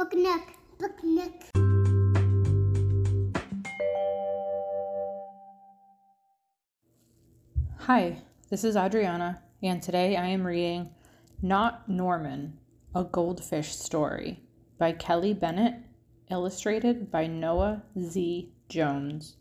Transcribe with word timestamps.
Book 0.00 0.14
Nook. 0.14 0.42
Book 0.78 1.04
Nook. 1.04 1.34
Hi, 7.80 8.22
this 8.48 8.64
is 8.64 8.76
Adriana, 8.78 9.42
and 9.62 9.82
today 9.82 10.16
I 10.16 10.28
am 10.28 10.46
reading 10.46 10.88
Not 11.42 11.86
Norman, 11.86 12.56
a 12.94 13.04
Goldfish 13.04 13.76
Story 13.76 14.40
by 14.78 14.92
Kelly 14.92 15.34
Bennett, 15.34 15.74
illustrated 16.30 17.10
by 17.10 17.26
Noah 17.26 17.82
Z. 17.98 18.54
Jones. 18.70 19.36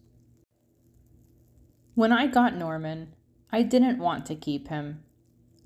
When 1.96 2.12
I 2.12 2.28
got 2.28 2.58
Norman, 2.58 3.16
I 3.50 3.62
didn't 3.62 4.00
want 4.00 4.26
to 4.26 4.36
keep 4.36 4.68
him. 4.68 5.06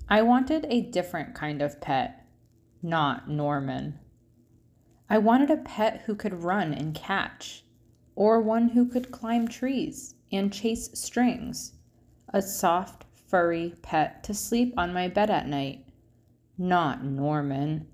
I 0.08 0.22
wanted 0.22 0.66
a 0.70 0.82
different 0.82 1.34
kind 1.34 1.62
of 1.62 1.80
pet, 1.80 2.28
not 2.80 3.28
Norman. 3.28 3.98
I 5.08 5.18
wanted 5.18 5.50
a 5.50 5.58
pet 5.58 6.02
who 6.06 6.14
could 6.14 6.42
run 6.42 6.72
and 6.72 6.94
catch, 6.94 7.64
or 8.16 8.40
one 8.40 8.70
who 8.70 8.86
could 8.86 9.10
climb 9.10 9.48
trees 9.48 10.14
and 10.32 10.52
chase 10.52 10.90
strings 10.94 11.74
a 12.34 12.42
soft, 12.42 13.04
furry 13.12 13.74
pet 13.80 14.24
to 14.24 14.34
sleep 14.34 14.74
on 14.76 14.92
my 14.92 15.06
bed 15.06 15.30
at 15.30 15.46
night. 15.46 15.86
Not 16.58 17.04
Norman. 17.04 17.86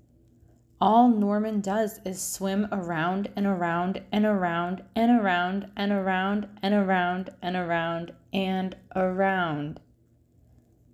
All 0.79 1.09
Norman 1.09 1.61
does 1.61 1.99
is 2.03 2.19
swim 2.19 2.67
around 2.71 3.29
and 3.35 3.45
around 3.45 4.01
and 4.11 4.25
around 4.25 4.83
and 4.95 5.11
around 5.11 5.69
and 5.75 5.91
around 5.91 6.47
and 6.63 6.73
around 6.73 7.29
and 7.39 7.55
around 7.55 8.13
and 8.33 8.75
around. 8.95 9.79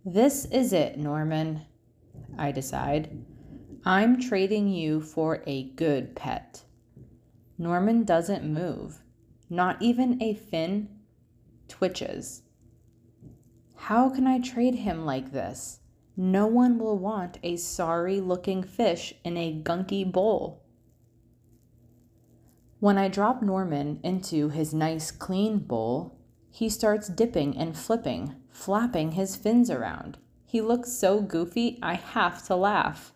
This 0.03 0.43
is 0.45 0.73
it, 0.73 0.97
Norman, 0.97 1.61
I 2.37 2.51
decide. 2.51 3.23
I'm 3.85 4.19
trading 4.19 4.67
you 4.67 5.01
for 5.01 5.43
a 5.45 5.69
good 5.71 6.15
pet. 6.15 6.63
Norman 7.57 8.03
doesn't 8.03 8.43
move, 8.43 9.01
not 9.49 9.81
even 9.81 10.21
a 10.21 10.33
fin 10.33 10.89
twitches. 11.67 12.43
How 13.75 14.09
can 14.09 14.27
I 14.27 14.39
trade 14.39 14.75
him 14.75 15.05
like 15.05 15.31
this? 15.31 15.79
No 16.15 16.47
one 16.47 16.79
will 16.79 16.97
want 16.97 17.37
a 17.43 17.57
sorry 17.57 18.19
looking 18.19 18.63
fish 18.63 19.13
in 19.23 19.37
a 19.37 19.61
gunky 19.61 20.09
bowl. 20.11 20.63
When 22.79 22.97
I 22.97 23.07
drop 23.07 23.41
Norman 23.41 23.99
into 24.03 24.49
his 24.49 24.73
nice 24.73 25.11
clean 25.11 25.59
bowl, 25.59 26.17
he 26.49 26.69
starts 26.69 27.07
dipping 27.07 27.57
and 27.57 27.77
flipping, 27.77 28.35
flapping 28.49 29.13
his 29.13 29.35
fins 29.35 29.69
around. 29.69 30.17
He 30.45 30.61
looks 30.61 30.91
so 30.91 31.21
goofy, 31.21 31.79
I 31.81 31.95
have 31.95 32.45
to 32.47 32.55
laugh. 32.55 33.13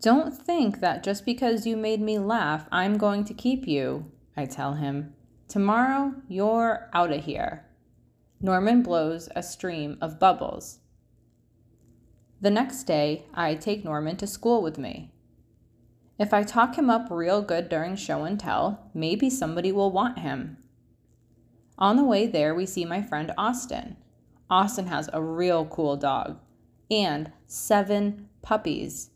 Don't 0.00 0.32
think 0.32 0.80
that 0.80 1.02
just 1.02 1.24
because 1.24 1.66
you 1.66 1.76
made 1.76 2.00
me 2.00 2.18
laugh, 2.18 2.66
I'm 2.70 2.98
going 2.98 3.24
to 3.24 3.34
keep 3.34 3.66
you, 3.66 4.10
I 4.36 4.44
tell 4.44 4.74
him. 4.74 5.14
Tomorrow, 5.48 6.14
you're 6.28 6.90
out 6.92 7.12
of 7.12 7.24
here. 7.24 7.64
Norman 8.40 8.82
blows 8.82 9.28
a 9.34 9.42
stream 9.42 9.96
of 10.00 10.18
bubbles. 10.18 10.80
The 12.40 12.50
next 12.50 12.84
day, 12.84 13.24
I 13.32 13.54
take 13.54 13.84
Norman 13.84 14.16
to 14.18 14.26
school 14.26 14.62
with 14.62 14.76
me. 14.76 15.12
If 16.18 16.34
I 16.34 16.42
talk 16.42 16.76
him 16.76 16.90
up 16.90 17.08
real 17.10 17.40
good 17.42 17.68
during 17.68 17.96
show 17.96 18.24
and 18.24 18.38
tell, 18.38 18.90
maybe 18.92 19.30
somebody 19.30 19.72
will 19.72 19.90
want 19.90 20.18
him. 20.18 20.58
On 21.78 21.96
the 21.96 22.04
way 22.04 22.26
there, 22.26 22.54
we 22.54 22.66
see 22.66 22.84
my 22.84 23.02
friend 23.02 23.32
Austin. 23.36 23.96
Austin 24.48 24.86
has 24.86 25.10
a 25.12 25.22
real 25.22 25.64
cool 25.66 25.96
dog 25.96 26.38
and 26.90 27.32
seven 27.46 28.28
puppies. 28.42 29.10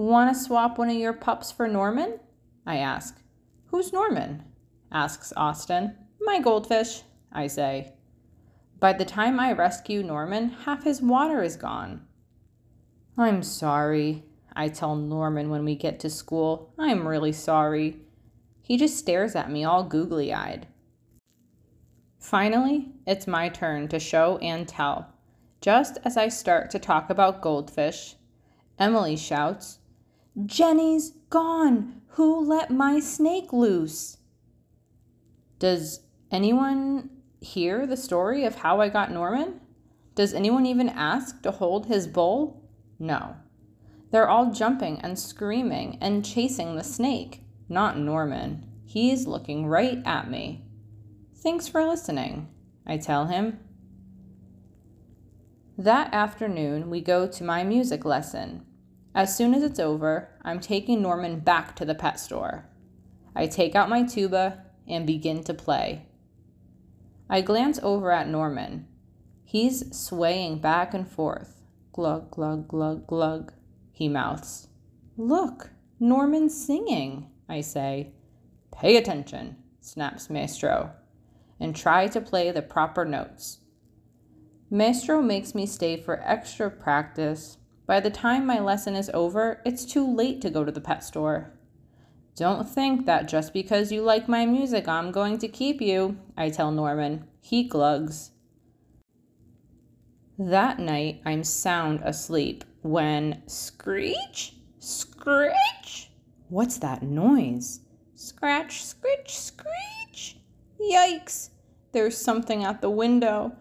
Want 0.00 0.34
to 0.34 0.42
swap 0.42 0.78
one 0.78 0.88
of 0.88 0.96
your 0.96 1.12
pups 1.12 1.52
for 1.52 1.68
Norman? 1.68 2.20
I 2.64 2.78
ask. 2.78 3.20
Who's 3.66 3.92
Norman? 3.92 4.44
asks 4.90 5.30
Austin. 5.36 5.94
My 6.22 6.40
goldfish, 6.40 7.02
I 7.30 7.48
say. 7.48 7.92
By 8.78 8.94
the 8.94 9.04
time 9.04 9.38
I 9.38 9.52
rescue 9.52 10.02
Norman, 10.02 10.56
half 10.64 10.84
his 10.84 11.02
water 11.02 11.42
is 11.42 11.56
gone. 11.56 12.06
I'm 13.18 13.42
sorry, 13.42 14.24
I 14.56 14.68
tell 14.68 14.96
Norman 14.96 15.50
when 15.50 15.66
we 15.66 15.74
get 15.74 16.00
to 16.00 16.08
school. 16.08 16.72
I'm 16.78 17.06
really 17.06 17.32
sorry. 17.32 18.00
He 18.62 18.78
just 18.78 18.96
stares 18.96 19.36
at 19.36 19.50
me 19.50 19.64
all 19.64 19.84
googly 19.84 20.32
eyed. 20.32 20.66
Finally, 22.18 22.88
it's 23.06 23.26
my 23.26 23.50
turn 23.50 23.86
to 23.88 24.00
show 24.00 24.38
and 24.38 24.66
tell. 24.66 25.12
Just 25.60 25.98
as 26.06 26.16
I 26.16 26.28
start 26.28 26.70
to 26.70 26.78
talk 26.78 27.10
about 27.10 27.42
goldfish, 27.42 28.16
Emily 28.78 29.14
shouts, 29.14 29.79
Jenny's 30.46 31.10
gone! 31.28 32.02
Who 32.14 32.40
let 32.40 32.70
my 32.70 33.00
snake 33.00 33.52
loose? 33.52 34.18
Does 35.58 36.00
anyone 36.30 37.10
hear 37.40 37.86
the 37.86 37.96
story 37.96 38.44
of 38.44 38.56
how 38.56 38.80
I 38.80 38.88
got 38.88 39.10
Norman? 39.10 39.60
Does 40.14 40.34
anyone 40.34 40.66
even 40.66 40.88
ask 40.88 41.42
to 41.42 41.50
hold 41.50 41.86
his 41.86 42.06
bowl? 42.06 42.68
No. 42.98 43.36
They're 44.10 44.28
all 44.28 44.52
jumping 44.52 45.00
and 45.00 45.18
screaming 45.18 45.98
and 46.00 46.24
chasing 46.24 46.76
the 46.76 46.84
snake, 46.84 47.42
not 47.68 47.98
Norman. 47.98 48.66
He's 48.84 49.26
looking 49.26 49.66
right 49.66 50.02
at 50.04 50.30
me. 50.30 50.64
Thanks 51.36 51.68
for 51.68 51.84
listening, 51.84 52.48
I 52.86 52.96
tell 52.98 53.26
him. 53.26 53.60
That 55.78 56.12
afternoon, 56.12 56.90
we 56.90 57.00
go 57.00 57.26
to 57.26 57.44
my 57.44 57.62
music 57.62 58.04
lesson. 58.04 58.66
As 59.14 59.36
soon 59.36 59.54
as 59.54 59.62
it's 59.62 59.80
over, 59.80 60.28
I'm 60.42 60.60
taking 60.60 61.02
Norman 61.02 61.40
back 61.40 61.74
to 61.76 61.84
the 61.84 61.94
pet 61.94 62.20
store. 62.20 62.66
I 63.34 63.46
take 63.46 63.74
out 63.74 63.88
my 63.88 64.04
tuba 64.04 64.64
and 64.86 65.06
begin 65.06 65.42
to 65.44 65.54
play. 65.54 66.06
I 67.28 67.40
glance 67.40 67.78
over 67.82 68.10
at 68.10 68.28
Norman. 68.28 68.86
He's 69.44 69.96
swaying 69.96 70.60
back 70.60 70.94
and 70.94 71.08
forth. 71.08 71.62
Glug, 71.92 72.30
glug, 72.30 72.68
glug, 72.68 73.06
glug, 73.06 73.52
he 73.92 74.08
mouths. 74.08 74.68
Look, 75.16 75.70
Norman's 75.98 76.64
singing, 76.64 77.30
I 77.48 77.60
say. 77.60 78.12
Pay 78.72 78.96
attention, 78.96 79.56
snaps 79.80 80.30
Maestro, 80.30 80.92
and 81.58 81.74
try 81.74 82.06
to 82.08 82.20
play 82.20 82.50
the 82.50 82.62
proper 82.62 83.04
notes. 83.04 83.58
Maestro 84.70 85.20
makes 85.20 85.54
me 85.54 85.66
stay 85.66 85.96
for 85.96 86.22
extra 86.24 86.70
practice. 86.70 87.58
By 87.90 87.98
the 87.98 88.08
time 88.08 88.46
my 88.46 88.60
lesson 88.60 88.94
is 88.94 89.10
over, 89.12 89.60
it's 89.66 89.84
too 89.84 90.06
late 90.06 90.40
to 90.42 90.48
go 90.50 90.64
to 90.64 90.70
the 90.70 90.80
pet 90.80 91.02
store. 91.02 91.58
Don't 92.36 92.68
think 92.68 93.04
that 93.06 93.26
just 93.26 93.52
because 93.52 93.90
you 93.90 94.00
like 94.02 94.28
my 94.28 94.46
music, 94.46 94.86
I'm 94.86 95.10
going 95.10 95.38
to 95.38 95.48
keep 95.48 95.80
you, 95.80 96.16
I 96.36 96.50
tell 96.50 96.70
Norman. 96.70 97.24
He 97.40 97.64
glugs. 97.64 98.30
That 100.38 100.78
night, 100.78 101.20
I'm 101.26 101.42
sound 101.42 102.02
asleep 102.04 102.62
when 102.82 103.42
screech, 103.48 104.54
screech. 104.78 106.12
What's 106.48 106.78
that 106.78 107.02
noise? 107.02 107.80
Scratch, 108.14 108.84
scritch, 108.84 109.30
screech. 109.30 110.36
Yikes! 110.80 111.50
There's 111.90 112.16
something 112.16 112.62
at 112.62 112.82
the 112.82 112.90
window. 112.90 113.56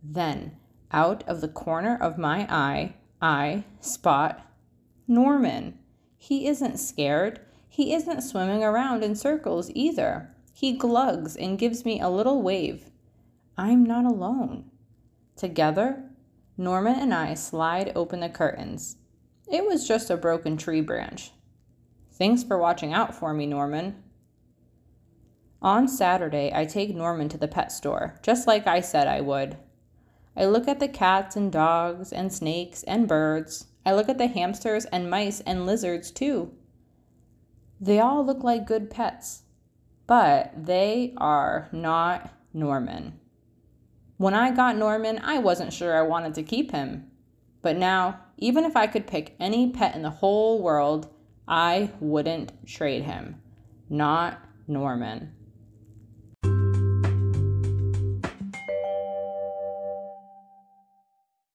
Then, 0.00 0.58
out 0.92 1.24
of 1.26 1.40
the 1.40 1.48
corner 1.48 1.98
of 2.00 2.18
my 2.18 2.46
eye, 2.48 2.94
I 3.24 3.64
spot 3.80 4.46
Norman. 5.08 5.78
He 6.18 6.46
isn't 6.46 6.76
scared. 6.76 7.40
He 7.70 7.94
isn't 7.94 8.20
swimming 8.20 8.62
around 8.62 9.02
in 9.02 9.16
circles 9.16 9.70
either. 9.74 10.28
He 10.52 10.76
glugs 10.76 11.34
and 11.34 11.58
gives 11.58 11.86
me 11.86 11.98
a 11.98 12.10
little 12.10 12.42
wave. 12.42 12.90
I'm 13.56 13.82
not 13.82 14.04
alone. 14.04 14.70
Together, 15.36 16.04
Norman 16.58 16.96
and 16.96 17.14
I 17.14 17.32
slide 17.32 17.92
open 17.96 18.20
the 18.20 18.28
curtains. 18.28 18.98
It 19.50 19.64
was 19.64 19.88
just 19.88 20.10
a 20.10 20.18
broken 20.18 20.58
tree 20.58 20.82
branch. 20.82 21.30
Thanks 22.12 22.44
for 22.44 22.58
watching 22.58 22.92
out 22.92 23.14
for 23.14 23.32
me, 23.32 23.46
Norman. 23.46 24.02
On 25.62 25.88
Saturday, 25.88 26.52
I 26.54 26.66
take 26.66 26.94
Norman 26.94 27.30
to 27.30 27.38
the 27.38 27.48
pet 27.48 27.72
store, 27.72 28.20
just 28.22 28.46
like 28.46 28.66
I 28.66 28.82
said 28.82 29.08
I 29.08 29.22
would. 29.22 29.56
I 30.36 30.46
look 30.46 30.66
at 30.66 30.80
the 30.80 30.88
cats 30.88 31.36
and 31.36 31.52
dogs 31.52 32.12
and 32.12 32.32
snakes 32.32 32.82
and 32.84 33.06
birds. 33.06 33.66
I 33.86 33.92
look 33.92 34.08
at 34.08 34.18
the 34.18 34.26
hamsters 34.26 34.84
and 34.86 35.10
mice 35.10 35.40
and 35.40 35.66
lizards 35.66 36.10
too. 36.10 36.52
They 37.80 38.00
all 38.00 38.24
look 38.24 38.42
like 38.42 38.66
good 38.66 38.90
pets, 38.90 39.42
but 40.06 40.52
they 40.56 41.14
are 41.18 41.68
not 41.70 42.32
Norman. 42.52 43.20
When 44.16 44.34
I 44.34 44.52
got 44.52 44.76
Norman, 44.76 45.20
I 45.22 45.38
wasn't 45.38 45.72
sure 45.72 45.96
I 45.96 46.02
wanted 46.02 46.34
to 46.34 46.42
keep 46.42 46.70
him. 46.70 47.10
But 47.62 47.76
now, 47.76 48.20
even 48.36 48.64
if 48.64 48.76
I 48.76 48.86
could 48.86 49.06
pick 49.06 49.34
any 49.40 49.70
pet 49.70 49.94
in 49.94 50.02
the 50.02 50.10
whole 50.10 50.62
world, 50.62 51.08
I 51.46 51.90
wouldn't 52.00 52.66
trade 52.66 53.02
him. 53.02 53.40
Not 53.88 54.38
Norman. 54.66 55.32